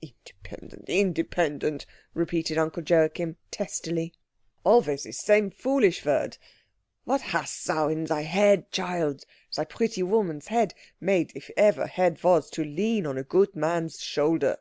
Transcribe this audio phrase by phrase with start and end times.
[0.00, 1.84] "Independent independent,"
[2.14, 4.14] repeated Uncle Joachim testily,
[4.62, 6.38] "always this same foolish word.
[7.02, 9.24] What hast thou in thy head, child,
[9.56, 14.00] thy pretty woman's head, made, if ever head was, to lean on a good man's
[14.00, 14.58] shoulder?"